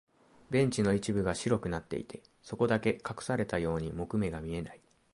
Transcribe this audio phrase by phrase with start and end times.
[0.49, 4.81] ベンチの一部が白くなっていて、そこだけ隠されたように木目が見えない。